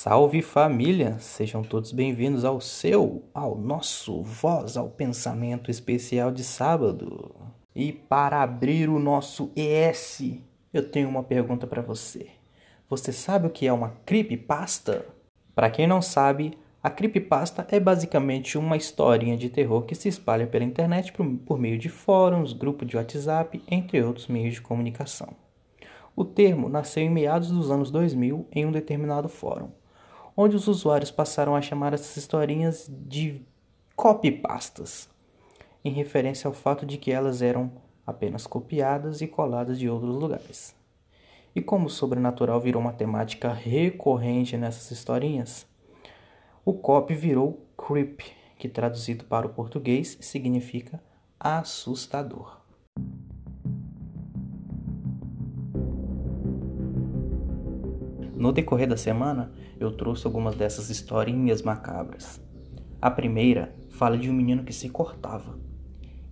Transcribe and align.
Salve 0.00 0.42
família, 0.42 1.18
sejam 1.18 1.60
todos 1.60 1.90
bem-vindos 1.90 2.44
ao 2.44 2.60
seu, 2.60 3.24
ao 3.34 3.58
nosso 3.58 4.22
Voz 4.22 4.76
ao 4.76 4.88
Pensamento 4.88 5.72
especial 5.72 6.30
de 6.30 6.44
sábado. 6.44 7.34
E 7.74 7.90
para 7.92 8.40
abrir 8.40 8.88
o 8.88 9.00
nosso 9.00 9.50
ES, 9.56 10.38
eu 10.72 10.88
tenho 10.88 11.08
uma 11.08 11.24
pergunta 11.24 11.66
para 11.66 11.82
você. 11.82 12.28
Você 12.88 13.12
sabe 13.12 13.48
o 13.48 13.50
que 13.50 13.66
é 13.66 13.72
uma 13.72 13.96
creepypasta? 14.06 15.04
Para 15.52 15.68
quem 15.68 15.88
não 15.88 16.00
sabe, 16.00 16.56
a 16.80 16.88
creepypasta 16.88 17.66
é 17.68 17.80
basicamente 17.80 18.56
uma 18.56 18.76
historinha 18.76 19.36
de 19.36 19.50
terror 19.50 19.82
que 19.82 19.96
se 19.96 20.08
espalha 20.08 20.46
pela 20.46 20.64
internet 20.64 21.12
por, 21.12 21.26
por 21.38 21.58
meio 21.58 21.76
de 21.76 21.88
fóruns, 21.88 22.52
grupos 22.52 22.86
de 22.86 22.96
WhatsApp, 22.96 23.60
entre 23.68 24.00
outros 24.00 24.28
meios 24.28 24.54
de 24.54 24.60
comunicação. 24.60 25.34
O 26.18 26.24
termo 26.24 26.68
nasceu 26.68 27.04
em 27.04 27.10
meados 27.10 27.48
dos 27.48 27.70
anos 27.70 27.92
2000 27.92 28.46
em 28.50 28.66
um 28.66 28.72
determinado 28.72 29.28
fórum, 29.28 29.70
onde 30.40 30.54
os 30.54 30.68
usuários 30.68 31.10
passaram 31.10 31.56
a 31.56 31.60
chamar 31.60 31.92
essas 31.92 32.16
historinhas 32.16 32.88
de 32.88 33.42
copypastas, 33.96 35.10
em 35.84 35.90
referência 35.90 36.46
ao 36.46 36.54
fato 36.54 36.86
de 36.86 36.96
que 36.96 37.10
elas 37.10 37.42
eram 37.42 37.72
apenas 38.06 38.46
copiadas 38.46 39.20
e 39.20 39.26
coladas 39.26 39.80
de 39.80 39.90
outros 39.90 40.14
lugares. 40.14 40.76
E 41.56 41.60
como 41.60 41.88
o 41.88 41.90
sobrenatural 41.90 42.60
virou 42.60 42.80
uma 42.80 42.92
temática 42.92 43.52
recorrente 43.52 44.56
nessas 44.56 44.92
historinhas, 44.92 45.66
o 46.64 46.72
copy 46.72 47.16
virou 47.16 47.66
creep, 47.76 48.20
que 48.56 48.68
traduzido 48.68 49.24
para 49.24 49.44
o 49.44 49.50
português 49.50 50.16
significa 50.20 51.02
assustador. 51.40 52.60
No 58.38 58.52
decorrer 58.52 58.88
da 58.88 58.96
semana, 58.96 59.50
eu 59.80 59.90
trouxe 59.90 60.24
algumas 60.24 60.54
dessas 60.54 60.90
historinhas 60.90 61.60
macabras. 61.60 62.40
A 63.02 63.10
primeira 63.10 63.74
fala 63.90 64.16
de 64.16 64.30
um 64.30 64.32
menino 64.32 64.62
que 64.62 64.72
se 64.72 64.88
cortava. 64.88 65.58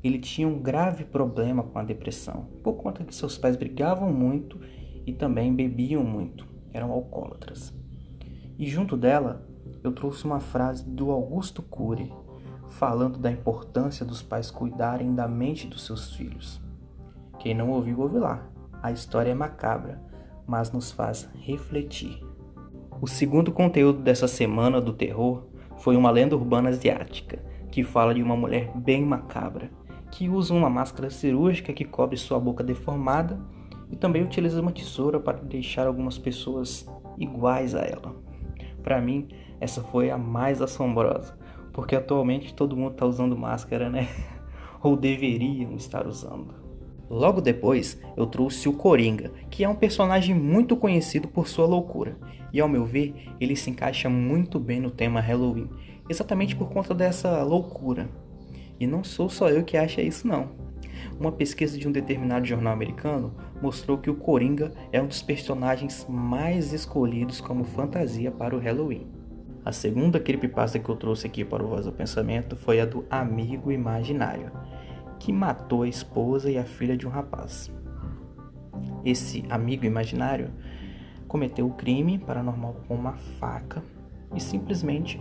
Ele 0.05 0.21
tinha 0.21 0.47
um 0.47 0.63
grave 0.63 1.03
problema 1.03 1.65
com 1.65 1.77
a 1.81 1.83
depressão, 1.83 2.47
por 2.63 2.75
conta 2.75 3.03
que 3.03 3.13
seus 3.13 3.37
pais 3.37 3.57
brigavam 3.57 4.13
muito 4.13 4.61
e 5.05 5.13
também 5.13 5.53
bebiam 5.53 6.05
muito, 6.05 6.47
eram 6.73 6.93
alcoólatras. 6.93 7.75
E 8.57 8.69
junto 8.69 8.97
dela, 8.97 9.45
eu 9.83 9.91
trouxe 9.91 10.25
uma 10.27 10.39
frase 10.39 10.89
do 10.89 11.11
Augusto 11.11 11.61
Cury, 11.61 12.13
falando 12.71 13.19
da 13.19 13.33
importância 13.33 14.07
dos 14.07 14.23
pais 14.23 14.49
cuidarem 14.49 15.13
da 15.13 15.27
mente 15.27 15.67
dos 15.67 15.85
seus 15.85 16.15
filhos. 16.15 16.63
Quem 17.41 17.53
não 17.53 17.71
ouviu, 17.71 17.99
ouve 17.99 18.19
lá. 18.19 18.49
A 18.81 18.93
história 18.93 19.33
é 19.33 19.35
macabra, 19.35 20.01
mas 20.47 20.73
nos 20.73 20.91
faz 20.91 21.29
refletir. 21.35 22.23
O 23.01 23.07
segundo 23.07 23.53
conteúdo 23.53 24.01
dessa 24.01 24.29
semana 24.29 24.81
do 24.81 24.93
terror 24.93 25.45
foi 25.79 25.97
uma 25.97 26.11
lenda 26.11 26.37
urbana 26.37 26.71
asiática 26.71 27.39
que 27.71 27.85
fala 27.85 28.15
de 28.15 28.23
uma 28.23 28.37
mulher 28.37 28.71
bem 28.75 29.05
macabra 29.05 29.71
que 30.11 30.29
usa 30.29 30.55
uma 30.55 30.71
máscara 30.71 31.11
cirúrgica 31.11 31.73
que 31.73 31.85
cobre 31.85 32.17
sua 32.17 32.41
boca 32.41 32.65
deformada 32.65 33.39
e 33.91 33.97
também 33.97 34.23
utiliza 34.23 34.61
uma 34.61 34.73
tesoura 34.73 35.21
para 35.21 35.39
deixar 35.39 35.87
algumas 35.87 36.17
pessoas 36.19 36.89
iguais 37.19 37.75
a 37.75 37.83
ela. 37.83 38.17
Para 38.83 39.01
mim, 39.01 39.29
essa 39.61 39.83
foi 39.83 40.11
a 40.11 40.17
mais 40.17 40.63
assombrosa, 40.63 41.37
porque 41.73 41.95
atualmente 41.95 42.55
todo 42.55 42.77
mundo 42.77 42.93
está 42.93 43.05
usando 43.05 43.37
máscara, 43.37 43.91
né? 43.91 44.09
Ou 44.83 44.97
deveriam 44.97 45.75
estar 45.75 46.07
usando. 46.07 46.66
Logo 47.09 47.41
depois, 47.41 48.01
eu 48.17 48.27
trouxe 48.27 48.69
o 48.69 48.73
Coringa, 48.73 49.31
que 49.49 49.63
é 49.63 49.69
um 49.69 49.77
personagem 49.77 50.35
muito 50.35 50.77
conhecido 50.77 51.29
por 51.29 51.47
sua 51.47 51.65
loucura, 51.65 52.17
e 52.53 52.61
ao 52.61 52.69
meu 52.69 52.85
ver, 52.85 53.15
ele 53.41 53.55
se 53.55 53.71
encaixa 53.71 54.09
muito 54.09 54.59
bem 54.59 54.81
no 54.81 54.91
tema 54.91 55.21
Halloween, 55.21 55.71
exatamente 56.09 56.57
por 56.57 56.69
conta 56.69 56.93
dessa 56.93 57.43
loucura. 57.45 58.09
E 58.79 58.87
não 58.87 59.05
sou 59.05 59.29
só 59.29 59.49
eu 59.49 59.63
que 59.63 59.77
acha 59.77 60.03
isso 60.03 60.27
não. 60.27 60.49
Uma 61.19 61.31
pesquisa 61.31 61.79
de 61.79 61.87
um 61.87 61.93
determinado 61.93 62.45
jornal 62.45 62.73
americano 62.73 63.33
mostrou 63.63 63.99
que 63.99 64.11
o 64.11 64.17
Coringa 64.17 64.73
é 64.93 65.01
um 65.01 65.07
dos 65.07 65.23
personagens 65.23 66.05
mais 66.09 66.73
escolhidos 66.73 67.41
como 67.41 67.65
fantasia 67.65 68.31
para 68.31 68.55
o 68.55 68.59
Halloween. 68.59 69.07
A 69.65 69.73
segunda 69.73 70.21
creepypasta 70.21 70.79
que 70.79 70.89
eu 70.89 70.97
trouxe 70.97 71.27
aqui 71.27 71.45
para 71.45 71.63
o 71.63 71.69
Voz 71.69 71.87
do 71.87 71.93
Pensamento 71.93 72.57
foi 72.57 72.81
a 72.81 72.85
do 72.85 73.05
Amigo 73.11 73.73
Imaginário 73.73 74.51
que 75.19 75.33
matou 75.33 75.83
a 75.83 75.89
esposa 75.89 76.51
e 76.51 76.59
a 76.59 76.65
filha 76.65 76.97
de 76.97 77.07
um 77.07 77.11
rapaz. 77.11 77.71
Esse 79.05 79.45
amigo 79.51 79.85
imaginário 79.85 80.51
cometeu 81.29 81.67
o 81.67 81.75
crime 81.75 82.19
paranormal 82.19 82.77
com 82.87 82.95
uma 82.95 83.15
faca 83.39 83.83
e 84.35 84.41
simplesmente 84.41 85.21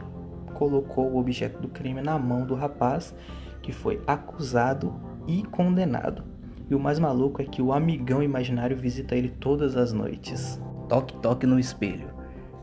colocou 0.54 1.12
o 1.12 1.18
objeto 1.20 1.62
do 1.62 1.68
crime 1.68 2.02
na 2.02 2.18
mão 2.18 2.46
do 2.46 2.56
rapaz, 2.56 3.14
que 3.62 3.72
foi 3.72 4.02
acusado 4.08 4.94
e 5.28 5.44
condenado. 5.44 6.24
E 6.70 6.74
o 6.74 6.80
mais 6.80 6.98
maluco 6.98 7.42
é 7.42 7.46
que 7.46 7.62
o 7.62 7.72
amigão 7.72 8.24
imaginário 8.24 8.76
visita 8.76 9.16
ele 9.16 9.30
todas 9.30 9.76
as 9.76 9.94
noites. 9.94 10.60
Toque, 10.90 11.16
toque 11.18 11.46
no 11.46 11.60
espelho. 11.60 12.10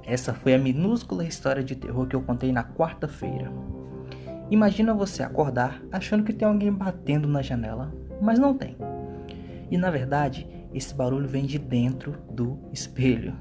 Essa 0.04 0.34
foi 0.34 0.54
a 0.54 0.58
minúscula 0.58 1.24
história 1.24 1.62
de 1.62 1.76
terror 1.76 2.06
que 2.06 2.16
eu 2.16 2.22
contei 2.22 2.50
na 2.50 2.64
quarta-feira. 2.64 3.52
Imagina 4.50 4.92
você 4.92 5.22
acordar 5.22 5.82
achando 5.90 6.24
que 6.24 6.32
tem 6.32 6.46
alguém 6.46 6.72
batendo 6.72 7.26
na 7.26 7.42
janela, 7.42 7.92
mas 8.20 8.38
não 8.38 8.54
tem. 8.54 8.76
E 9.70 9.78
na 9.78 9.90
verdade, 9.90 10.46
esse 10.74 10.94
barulho 10.94 11.28
vem 11.28 11.46
de 11.46 11.58
dentro 11.58 12.16
do 12.30 12.58
espelho. 12.72 13.34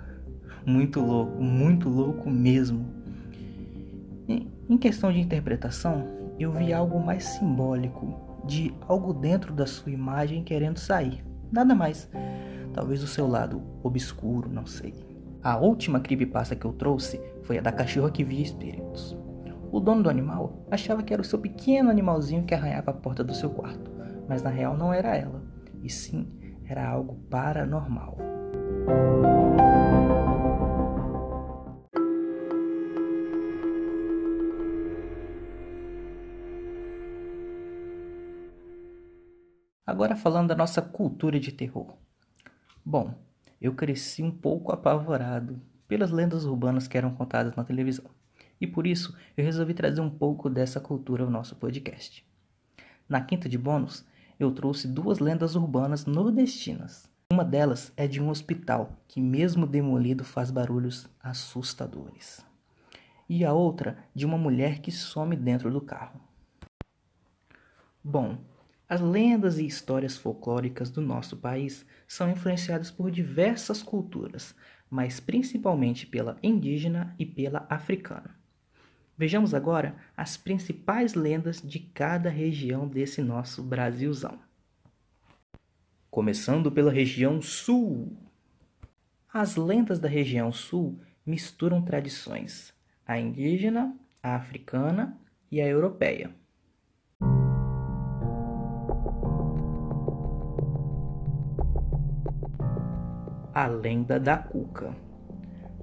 Muito 0.66 1.00
louco, 1.02 1.42
muito 1.42 1.90
louco 1.90 2.30
mesmo. 2.30 2.86
Em 4.28 4.78
questão 4.78 5.12
de 5.12 5.20
interpretação, 5.20 6.08
eu 6.40 6.52
vi 6.52 6.72
algo 6.72 7.00
mais 7.00 7.26
simbólico, 7.26 8.42
de 8.46 8.74
algo 8.88 9.14
dentro 9.14 9.54
da 9.54 9.66
sua 9.66 9.92
imagem 9.92 10.44
querendo 10.44 10.78
sair. 10.78 11.24
Nada 11.52 11.76
mais. 11.76 12.10
Talvez 12.74 13.04
o 13.04 13.08
seu 13.08 13.28
lado 13.28 13.62
obscuro, 13.84 14.50
não 14.50 14.66
sei. 14.66 14.94
A 15.44 15.58
última 15.58 16.00
creepypasta 16.00 16.56
que 16.56 16.66
eu 16.66 16.72
trouxe 16.72 17.20
foi 17.44 17.58
a 17.58 17.62
da 17.62 17.72
cachorra 17.72 18.12
que 18.12 18.24
via 18.24 18.42
espíritos. 18.42 19.18
O 19.72 19.80
dono 19.80 20.04
do 20.04 20.10
animal 20.10 20.66
achava 20.70 21.02
que 21.02 21.14
era 21.14 21.22
o 21.22 21.26
seu 21.26 21.40
pequeno 21.40 21.90
animalzinho 21.90 22.44
que 22.44 22.54
arranhava 22.54 22.92
a 22.92 22.94
porta 22.94 23.24
do 23.24 23.34
seu 23.34 23.50
quarto, 23.50 23.90
mas 24.28 24.44
na 24.44 24.50
real 24.50 24.76
não 24.76 24.94
era 24.94 25.16
ela, 25.16 25.42
e 25.82 25.90
sim 25.90 26.28
era 26.66 26.86
algo 26.86 27.16
paranormal. 27.30 28.18
Agora 39.88 40.18
falando 40.18 40.50
da 40.50 40.56
nossa 40.56 40.82
cultura 40.82 41.40
de 41.40 41.54
terror. 41.54 41.96
Bom, 42.84 43.14
eu 43.62 43.74
cresci 43.74 44.22
um 44.22 44.32
pouco 44.32 44.74
apavorado 44.74 45.62
pelas 45.88 46.12
lendas 46.12 46.44
urbanas 46.44 46.90
que 46.90 46.98
eram 46.98 47.16
contadas 47.16 47.56
na 47.56 47.64
televisão. 47.64 48.21
E 48.62 48.68
por 48.68 48.86
isso 48.86 49.18
eu 49.36 49.44
resolvi 49.44 49.74
trazer 49.74 50.02
um 50.02 50.10
pouco 50.10 50.48
dessa 50.48 50.80
cultura 50.80 51.24
ao 51.24 51.30
nosso 51.32 51.56
podcast. 51.56 52.24
Na 53.10 53.20
quinta 53.20 53.50
de 53.50 53.58
bônus, 53.58 54.06
eu 54.40 54.52
trouxe 54.52 54.88
duas 54.88 55.18
lendas 55.18 55.56
urbanas 55.56 56.06
nordestinas. 56.06 57.10
Uma 57.34 57.44
delas 57.44 57.92
é 57.98 58.08
de 58.08 58.22
um 58.22 58.30
hospital 58.30 59.02
que, 59.08 59.20
mesmo 59.20 59.66
demolido, 59.66 60.24
faz 60.24 60.52
barulhos 60.52 61.10
assustadores. 61.20 62.46
E 63.28 63.44
a 63.44 63.52
outra 63.52 63.98
de 64.14 64.26
uma 64.26 64.38
mulher 64.38 64.80
que 64.80 64.92
some 64.92 65.36
dentro 65.36 65.72
do 65.72 65.82
carro. 65.82 66.22
Bom, 68.04 68.38
as 68.88 69.00
lendas 69.00 69.58
e 69.58 69.66
histórias 69.66 70.18
folclóricas 70.18 70.92
do 70.92 71.02
nosso 71.02 71.38
país 71.38 71.86
são 72.08 72.30
influenciadas 72.30 72.92
por 72.92 73.10
diversas 73.10 73.82
culturas, 73.82 74.54
mas 74.90 75.20
principalmente 75.20 76.06
pela 76.06 76.38
indígena 76.44 77.16
e 77.18 77.26
pela 77.26 77.66
africana. 77.70 78.41
Vejamos 79.18 79.54
agora 79.54 79.96
as 80.16 80.38
principais 80.38 81.14
lendas 81.14 81.62
de 81.62 81.80
cada 81.80 82.30
região 82.30 82.88
desse 82.88 83.22
nosso 83.22 83.62
Brasilzão. 83.62 84.40
Começando 86.10 86.72
pela 86.72 86.92
região 86.92 87.42
sul. 87.42 88.18
As 89.32 89.56
lendas 89.56 90.00
da 90.00 90.10
região 90.10 90.52
sul 90.52 91.00
misturam 91.26 91.82
tradições, 91.82 92.74
a 93.06 93.18
indígena, 93.18 93.96
a 94.22 94.36
africana 94.36 95.18
e 95.52 95.62
a 95.62 95.68
europeia. 95.68 96.36
A 103.54 103.68
lenda 103.68 104.20
da 104.20 104.38
cuca. 104.38 105.11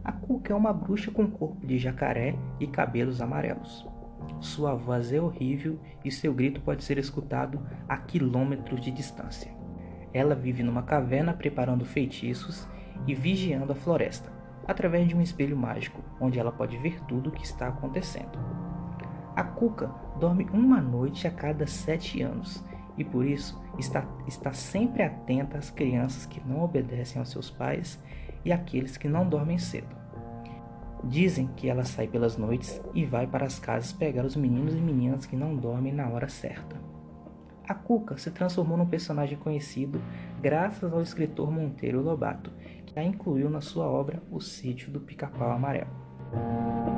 A 0.09 0.13
Cuca 0.13 0.55
é 0.55 0.57
uma 0.57 0.73
bruxa 0.73 1.11
com 1.11 1.31
corpo 1.31 1.67
de 1.67 1.77
jacaré 1.77 2.35
e 2.59 2.67
cabelos 2.67 3.21
amarelos. 3.21 3.87
Sua 4.41 4.75
voz 4.75 5.13
é 5.13 5.21
horrível 5.21 5.79
e 6.03 6.11
seu 6.11 6.33
grito 6.33 6.63
pode 6.63 6.83
ser 6.83 6.97
escutado 6.97 7.61
a 7.87 7.95
quilômetros 7.99 8.81
de 8.81 8.91
distância. 8.91 9.53
Ela 10.15 10.35
vive 10.35 10.63
numa 10.63 10.83
caverna 10.83 11.35
preparando 11.35 11.85
feitiços 11.85 12.67
e 13.07 13.15
vigiando 13.15 13.73
a 13.73 13.77
floresta, 13.77 14.33
através 14.67 15.07
de 15.07 15.15
um 15.15 15.21
espelho 15.21 15.59
mágico, 15.59 16.03
onde 16.19 16.39
ela 16.39 16.53
pode 16.53 16.79
ver 16.79 17.05
tudo 17.05 17.29
o 17.29 17.33
que 17.33 17.45
está 17.45 17.69
acontecendo. 17.69 18.39
A 19.37 19.45
Cuca 19.45 19.89
dorme 20.19 20.49
uma 20.55 20.81
noite 20.81 21.29
a 21.29 21.31
cada 21.31 21.67
sete 21.67 22.23
anos 22.23 22.65
e 22.97 23.05
por 23.05 23.27
isso 23.27 23.63
está, 23.79 24.09
está 24.27 24.55
sempre 24.55 25.03
atenta 25.03 25.59
às 25.59 25.69
crianças 25.69 26.25
que 26.25 26.41
não 26.49 26.63
obedecem 26.63 27.21
aos 27.21 27.31
seus 27.31 27.51
pais 27.51 28.03
e 28.43 28.51
àqueles 28.51 28.97
que 28.97 29.07
não 29.07 29.29
dormem 29.29 29.59
cedo. 29.59 29.98
Dizem 31.05 31.49
que 31.57 31.69
ela 31.69 31.85
sai 31.85 32.09
pelas 32.09 32.37
noites 32.37 32.81
e 32.93 33.05
vai 33.05 33.27
para 33.27 33.47
as 33.47 33.59
casas 33.59 33.93
pegar 33.93 34.25
os 34.25 34.37
meninos 34.37 34.75
e 34.75 34.79
meninas 34.79 35.27
que 35.27 35.37
não 35.37 35.55
dormem 35.57 35.93
na 35.93 36.09
hora 36.09 36.29
certa. 36.29 36.77
A 37.69 37.75
Cuca 37.75 38.17
se 38.17 38.31
transformou 38.31 38.79
num 38.79 38.87
personagem 38.87 39.39
conhecido 39.39 40.01
graças 40.41 40.93
ao 40.93 41.03
escritor 41.03 41.51
Monteiro 41.51 42.01
Lobato, 42.01 42.51
que 42.87 42.99
a 42.99 43.05
incluiu 43.05 43.51
na 43.51 43.61
sua 43.61 43.87
obra 43.87 44.23
O 44.31 44.41
Sítio 44.41 44.91
do 44.91 45.01
Pica-Pau 45.01 45.51
Amarelo. 45.51 46.98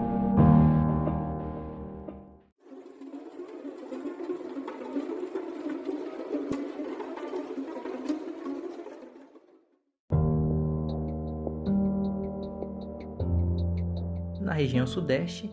Na 14.51 14.57
região 14.57 14.85
sudeste, 14.85 15.49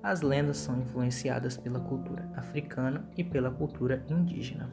as 0.00 0.22
lendas 0.22 0.58
são 0.58 0.80
influenciadas 0.80 1.56
pela 1.56 1.80
cultura 1.80 2.30
africana 2.36 3.04
e 3.16 3.24
pela 3.24 3.50
cultura 3.50 4.06
indígena. 4.08 4.70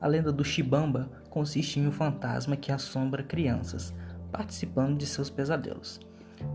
A 0.00 0.06
lenda 0.06 0.32
do 0.32 0.42
Chibamba 0.42 1.10
consiste 1.28 1.78
em 1.78 1.86
um 1.86 1.92
fantasma 1.92 2.56
que 2.56 2.72
assombra 2.72 3.22
crianças, 3.22 3.94
participando 4.30 4.96
de 4.96 5.04
seus 5.04 5.28
pesadelos. 5.28 6.00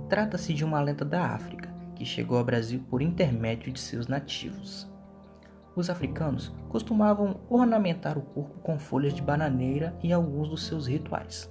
Trata-se 0.09 0.51
de 0.51 0.65
uma 0.65 0.81
lenda 0.81 1.05
da 1.05 1.27
África, 1.27 1.69
que 1.95 2.03
chegou 2.03 2.39
ao 2.39 2.43
Brasil 2.43 2.83
por 2.89 2.99
intermédio 2.99 3.71
de 3.71 3.79
seus 3.79 4.07
nativos. 4.07 4.89
Os 5.75 5.91
africanos 5.91 6.51
costumavam 6.69 7.39
ornamentar 7.47 8.17
o 8.17 8.23
corpo 8.23 8.59
com 8.61 8.79
folhas 8.79 9.13
de 9.13 9.21
bananeira 9.21 9.95
e 10.01 10.11
alguns 10.11 10.49
dos 10.49 10.65
seus 10.65 10.87
rituais. 10.87 11.47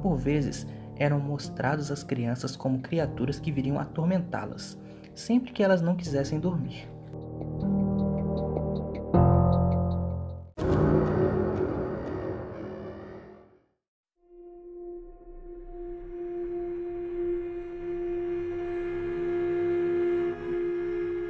Por 0.00 0.16
vezes, 0.16 0.66
eram 1.02 1.18
mostrados 1.18 1.90
às 1.90 2.04
crianças 2.04 2.54
como 2.54 2.80
criaturas 2.80 3.40
que 3.40 3.50
viriam 3.50 3.78
atormentá-las, 3.78 4.78
sempre 5.14 5.52
que 5.52 5.62
elas 5.62 5.82
não 5.82 5.96
quisessem 5.96 6.38
dormir. 6.38 6.88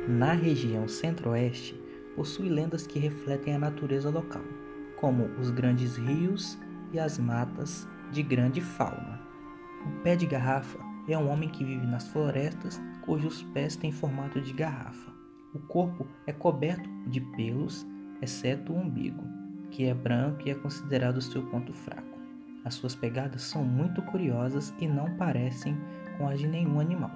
Na 0.07 0.35
região 0.35 0.87
centro-oeste, 0.87 1.75
possui 2.15 2.51
lendas 2.51 2.87
que 2.87 2.99
refletem 2.99 3.55
a 3.55 3.59
natureza 3.59 4.11
local, 4.11 4.45
como 5.01 5.25
os 5.41 5.49
grandes 5.51 5.97
rios 5.97 6.59
e 6.93 6.99
as 6.99 7.19
matas 7.19 7.89
de 8.13 8.23
grande 8.23 8.61
fauna. 8.61 9.22
O 9.87 10.03
pé 10.03 10.17
de 10.17 10.27
garrafa 10.27 10.79
é 11.09 11.19
um 11.19 11.29
homem 11.29 11.49
que 11.49 11.65
vive 11.65 11.87
nas 11.87 12.09
florestas 12.09 12.81
cujos 13.03 13.43
pés 13.55 13.77
têm 13.77 13.91
formato 13.91 14.41
de 14.41 14.53
garrafa. 14.53 15.13
O 15.55 15.59
corpo 15.59 16.07
é 16.27 16.33
coberto 16.33 16.89
de 17.07 17.21
pelos, 17.21 17.87
exceto 18.21 18.73
o 18.73 18.77
umbigo, 18.77 19.23
que 19.71 19.85
é 19.85 19.93
branco 19.93 20.43
e 20.47 20.51
é 20.51 20.55
considerado 20.55 21.21
seu 21.21 21.43
ponto 21.47 21.73
fraco. 21.73 22.19
As 22.65 22.75
suas 22.75 22.95
pegadas 22.95 23.43
são 23.43 23.65
muito 23.65 24.01
curiosas 24.03 24.73
e 24.79 24.87
não 24.87 25.17
parecem 25.17 25.77
com 26.17 26.29
as 26.29 26.39
de 26.39 26.47
nenhum 26.47 26.79
animal. 26.79 27.11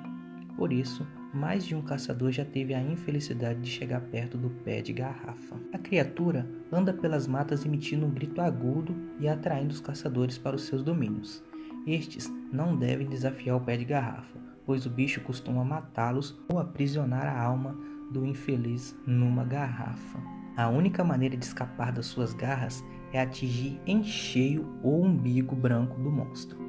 Por 0.57 0.73
isso, 0.73 1.07
mais 1.33 1.65
de 1.65 1.75
um 1.75 1.83
caçador 1.83 2.33
já 2.33 2.45
teve 2.45 2.75
a 2.75 2.83
infelicidade 2.83 3.61
de 3.61 3.71
chegar 3.71 4.01
perto 4.01 4.37
do 4.37 4.51
pé 4.51 4.81
de 4.81 4.93
garrafa. 4.93 5.57
A 5.73 5.79
criatura 5.79 6.49
anda 6.73 6.93
pelas 6.93 7.27
matas 7.27 7.65
emitindo 7.65 8.07
um 8.07 8.11
grito 8.11 8.41
agudo 8.41 8.97
e 9.21 9.29
atraindo 9.29 9.73
os 9.73 9.81
caçadores 9.81 10.37
para 10.37 10.57
os 10.57 10.63
seus 10.63 10.83
domínios. 10.83 11.45
Estes 11.87 12.29
não 12.53 12.77
devem 12.77 13.06
desafiar 13.06 13.56
o 13.56 13.61
pé 13.61 13.77
de 13.77 13.85
garrafa, 13.85 14.38
pois 14.65 14.85
o 14.87 14.91
bicho 14.91 15.21
costuma 15.21 15.65
matá-los 15.65 16.37
ou 16.49 16.59
aprisionar 16.59 17.27
a 17.27 17.41
alma 17.41 17.79
do 18.11 18.27
infeliz 18.27 18.97
numa 19.06 19.44
garrafa. 19.44 20.19
A 20.56 20.69
única 20.69 21.05
maneira 21.05 21.37
de 21.37 21.44
escapar 21.44 21.93
das 21.93 22.06
suas 22.06 22.35
garras 22.35 22.85
é 23.12 23.21
atingir 23.21 23.81
em 23.87 24.03
cheio 24.03 24.67
o 24.83 25.00
umbigo 25.00 25.55
branco 25.55 26.00
do 26.00 26.11
monstro. 26.11 26.66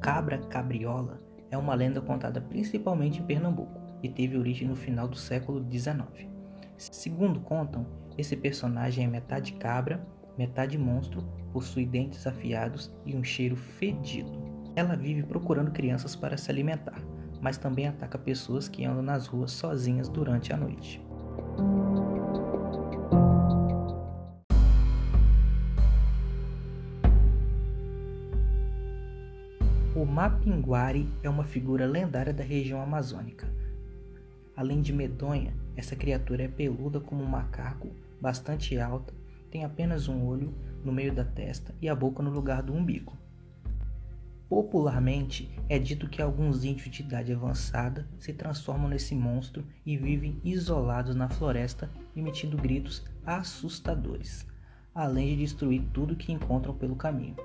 Cabra 0.00 0.38
cabriola 0.38 1.20
é 1.50 1.58
uma 1.58 1.74
lenda 1.74 2.00
contada 2.00 2.40
principalmente 2.40 3.20
em 3.20 3.24
Pernambuco 3.24 3.78
e 4.02 4.08
teve 4.08 4.38
origem 4.38 4.66
no 4.66 4.74
final 4.74 5.06
do 5.06 5.16
século 5.16 5.64
XIX. 5.70 6.28
Segundo 6.78 7.40
contam, 7.40 7.86
esse 8.16 8.34
personagem 8.36 9.04
é 9.04 9.08
metade 9.08 9.52
cabra, 9.54 10.06
metade 10.38 10.78
monstro, 10.78 11.22
possui 11.52 11.84
dentes 11.84 12.26
afiados 12.26 12.92
e 13.04 13.14
um 13.14 13.22
cheiro 13.22 13.56
fedido. 13.56 14.30
Ela 14.74 14.96
vive 14.96 15.22
procurando 15.22 15.70
crianças 15.70 16.16
para 16.16 16.36
se 16.36 16.50
alimentar, 16.50 17.00
mas 17.40 17.58
também 17.58 17.88
ataca 17.88 18.18
pessoas 18.18 18.68
que 18.68 18.84
andam 18.84 19.02
nas 19.02 19.26
ruas 19.26 19.52
sozinhas 19.52 20.08
durante 20.08 20.52
a 20.52 20.56
noite. 20.56 21.04
O 29.96 30.04
Mapinguari 30.04 31.08
é 31.22 31.30
uma 31.30 31.42
figura 31.42 31.86
lendária 31.86 32.30
da 32.30 32.44
região 32.44 32.82
amazônica. 32.82 33.50
Além 34.54 34.82
de 34.82 34.92
medonha, 34.92 35.54
essa 35.74 35.96
criatura 35.96 36.42
é 36.42 36.48
peluda 36.48 37.00
como 37.00 37.24
um 37.24 37.26
macaco, 37.26 37.88
bastante 38.20 38.78
alta, 38.78 39.14
tem 39.50 39.64
apenas 39.64 40.06
um 40.06 40.22
olho 40.26 40.54
no 40.84 40.92
meio 40.92 41.14
da 41.14 41.24
testa 41.24 41.74
e 41.80 41.88
a 41.88 41.94
boca 41.94 42.22
no 42.22 42.28
lugar 42.28 42.62
do 42.62 42.74
umbigo. 42.74 43.16
Popularmente, 44.50 45.50
é 45.66 45.78
dito 45.78 46.10
que 46.10 46.20
alguns 46.20 46.62
índios 46.62 46.90
de 46.90 47.00
idade 47.00 47.32
avançada 47.32 48.06
se 48.18 48.34
transformam 48.34 48.90
nesse 48.90 49.14
monstro 49.14 49.64
e 49.86 49.96
vivem 49.96 50.38
isolados 50.44 51.16
na 51.16 51.30
floresta, 51.30 51.90
emitindo 52.14 52.58
gritos 52.58 53.02
assustadores, 53.24 54.46
além 54.94 55.28
de 55.28 55.36
destruir 55.36 55.82
tudo 55.94 56.14
que 56.14 56.32
encontram 56.32 56.74
pelo 56.74 56.96
caminho 56.96 57.36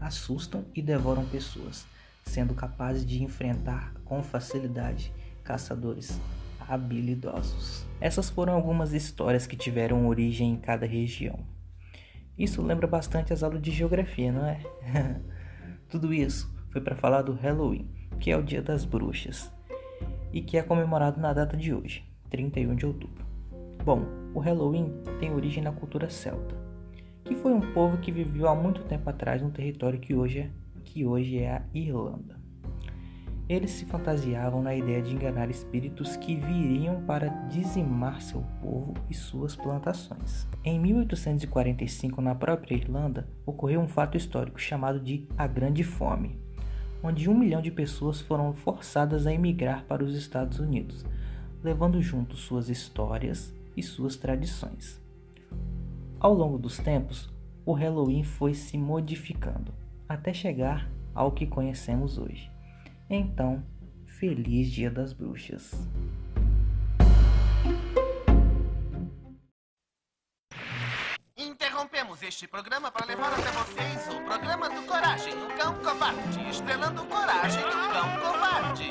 assustam 0.00 0.64
e 0.74 0.82
devoram 0.82 1.24
pessoas, 1.24 1.86
sendo 2.24 2.54
capazes 2.54 3.04
de 3.04 3.22
enfrentar 3.22 3.92
com 4.04 4.22
facilidade 4.22 5.12
caçadores 5.42 6.20
habilidosos. 6.60 7.86
Essas 8.00 8.28
foram 8.28 8.52
algumas 8.52 8.92
histórias 8.92 9.46
que 9.46 9.56
tiveram 9.56 10.06
origem 10.06 10.52
em 10.52 10.56
cada 10.56 10.86
região. 10.86 11.38
Isso 12.36 12.62
lembra 12.62 12.86
bastante 12.86 13.32
as 13.32 13.42
aulas 13.42 13.62
de 13.62 13.70
geografia, 13.70 14.30
não 14.30 14.44
é? 14.44 14.60
Tudo 15.88 16.12
isso 16.12 16.52
foi 16.70 16.80
para 16.80 16.94
falar 16.94 17.22
do 17.22 17.32
Halloween, 17.32 17.90
que 18.20 18.30
é 18.30 18.36
o 18.36 18.42
Dia 18.42 18.62
das 18.62 18.84
Bruxas, 18.84 19.50
e 20.32 20.42
que 20.42 20.58
é 20.58 20.62
comemorado 20.62 21.18
na 21.18 21.32
data 21.32 21.56
de 21.56 21.72
hoje, 21.72 22.04
31 22.28 22.76
de 22.76 22.86
outubro. 22.86 23.26
Bom, 23.84 24.04
o 24.34 24.38
Halloween 24.38 24.92
tem 25.18 25.32
origem 25.32 25.62
na 25.62 25.72
cultura 25.72 26.10
celta 26.10 26.67
que 27.28 27.34
foi 27.34 27.52
um 27.52 27.60
povo 27.60 27.98
que 27.98 28.10
viveu 28.10 28.48
há 28.48 28.54
muito 28.54 28.82
tempo 28.84 29.10
atrás 29.10 29.42
no 29.42 29.50
território 29.50 30.00
que 30.00 30.14
hoje 30.14 30.38
é, 30.38 30.50
que 30.82 31.04
hoje 31.04 31.38
é 31.38 31.56
a 31.56 31.62
Irlanda. 31.74 32.38
Eles 33.46 33.70
se 33.72 33.84
fantasiavam 33.84 34.62
na 34.62 34.74
ideia 34.74 35.02
de 35.02 35.14
enganar 35.14 35.50
espíritos 35.50 36.16
que 36.16 36.36
viriam 36.36 37.02
para 37.02 37.28
dizimar 37.50 38.22
seu 38.22 38.42
povo 38.62 38.94
e 39.10 39.14
suas 39.14 39.54
plantações. 39.54 40.48
Em 40.64 40.80
1845, 40.80 42.20
na 42.22 42.34
própria 42.34 42.74
Irlanda, 42.74 43.28
ocorreu 43.44 43.80
um 43.80 43.88
fato 43.88 44.16
histórico 44.16 44.58
chamado 44.58 44.98
de 44.98 45.26
A 45.36 45.46
Grande 45.46 45.84
Fome, 45.84 46.38
onde 47.02 47.28
um 47.28 47.38
milhão 47.38 47.60
de 47.60 47.70
pessoas 47.70 48.22
foram 48.22 48.54
forçadas 48.54 49.26
a 49.26 49.32
emigrar 49.34 49.84
para 49.84 50.02
os 50.02 50.16
Estados 50.16 50.58
Unidos, 50.58 51.04
levando 51.62 52.00
junto 52.00 52.36
suas 52.36 52.70
histórias 52.70 53.54
e 53.76 53.82
suas 53.82 54.16
tradições. 54.16 54.97
Ao 56.20 56.34
longo 56.34 56.58
dos 56.58 56.78
tempos, 56.78 57.32
o 57.64 57.72
Halloween 57.72 58.24
foi 58.24 58.52
se 58.52 58.76
modificando 58.76 59.72
até 60.08 60.34
chegar 60.34 60.90
ao 61.14 61.30
que 61.30 61.46
conhecemos 61.46 62.18
hoje. 62.18 62.50
Então, 63.08 63.62
feliz 64.04 64.68
Dia 64.68 64.90
das 64.90 65.12
Bruxas! 65.12 65.72
Interrompemos 71.36 72.20
este 72.24 72.48
programa 72.48 72.90
para 72.90 73.06
levar 73.06 73.32
até 73.32 73.50
vocês 73.52 74.08
o 74.12 74.20
programa 74.24 74.68
do 74.68 74.82
Coragem, 74.88 75.34
o 75.34 75.56
Cão 75.56 75.74
Covarde, 75.74 76.50
estrelando 76.50 77.04
Coragem, 77.04 77.62
o 77.62 77.92
Cão 77.92 78.20
Covarde. 78.20 78.87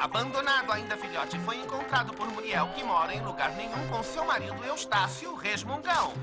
Abandonado 0.00 0.72
ainda 0.72 0.96
filhote, 0.96 1.38
foi 1.40 1.56
encontrado 1.56 2.14
por 2.14 2.26
Muriel, 2.28 2.70
que 2.74 2.82
mora 2.82 3.14
em 3.14 3.22
lugar 3.22 3.50
nenhum 3.50 3.86
com 3.88 4.02
seu 4.02 4.24
marido 4.24 4.64
Eustácio 4.64 5.34
Resmungão. 5.34 6.14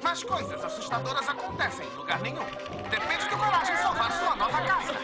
Mas 0.00 0.22
coisas 0.22 0.64
assustadoras 0.64 1.28
acontecem 1.28 1.84
em 1.84 1.96
lugar 1.96 2.20
nenhum. 2.20 2.44
Depende 2.88 3.28
do 3.28 3.36
Coragem 3.36 3.76
salvar 3.78 4.12
sua 4.12 4.36
nova 4.36 4.62
casa. 4.62 4.94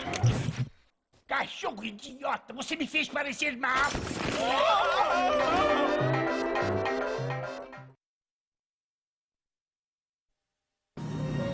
Cachorro 1.26 1.85
idiota, 1.85 2.53
você 2.53 2.76
me 2.76 2.87
fez 2.87 3.09
parecer 3.09 3.57
mal. 3.57 3.91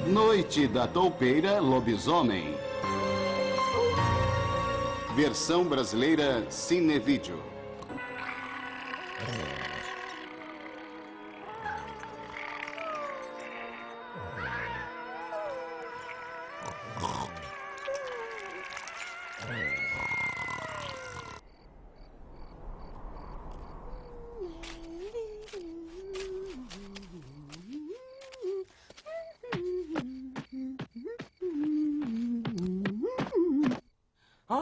Noite 0.06 0.68
da 0.68 0.86
Toupeira 0.86 1.58
Lobisomem. 1.58 2.69
Versão 5.14 5.64
brasileira 5.64 6.46
Cinevídeo. 6.50 7.42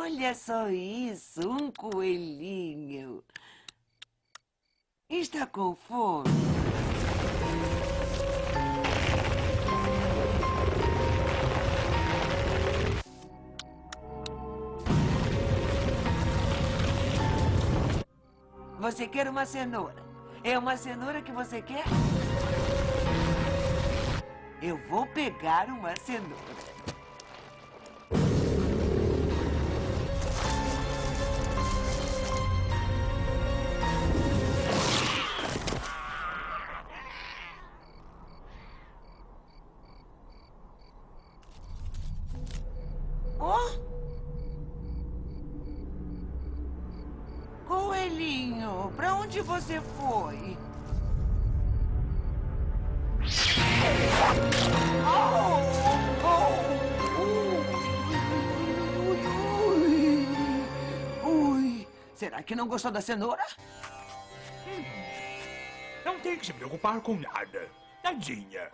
Olha 0.01 0.33
só 0.33 0.69
isso, 0.71 1.41
um 1.51 1.73
coelhinho. 1.73 3.25
Está 5.11 5.45
com 5.45 5.75
fome? 5.75 6.31
Você 18.79 19.09
quer 19.09 19.29
uma 19.29 19.45
cenoura? 19.45 20.01
É 20.45 20.57
uma 20.57 20.77
cenoura 20.77 21.21
que 21.21 21.33
você 21.33 21.61
quer? 21.61 21.85
Eu 24.63 24.77
vou 24.89 25.09
pegar 25.09 25.67
uma 25.67 25.97
cenoura. 25.97 26.68
Onde 49.29 49.43
você 49.43 49.79
foi? 49.99 50.57
Oh! 55.05 55.61
Oh! 56.25 56.51
Ui, 59.05 59.21
ui, 59.67 60.27
ui. 61.25 61.31
Ui, 61.31 61.87
será 62.15 62.43
que 62.43 62.57
não 62.57 62.67
gostou 62.67 62.91
da 62.91 63.03
cenoura? 63.03 63.45
Não 66.07 66.19
tem 66.21 66.39
que 66.39 66.47
se 66.47 66.55
preocupar 66.55 66.99
com 67.03 67.17
nada. 67.17 67.69
Nadinha. 68.03 68.71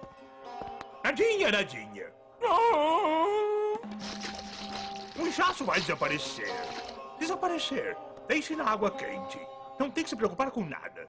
Nadinha, 1.03 1.51
nadinha. 1.51 2.13
Oh! 2.41 3.77
O 5.19 5.27
inchaço 5.27 5.65
vai 5.65 5.81
desaparecer. 5.81 6.47
Desaparecer. 7.19 7.97
Deixe 8.29 8.55
na 8.55 8.71
água 8.71 8.93
quente. 8.93 9.54
Não 9.79 9.91
tem 9.91 10.05
que 10.05 10.11
se 10.11 10.17
preocupar 10.17 10.51
com 10.51 10.65
nada. 10.65 11.03